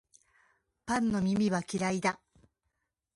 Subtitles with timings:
[0.87, 2.19] パンの耳は嫌いだ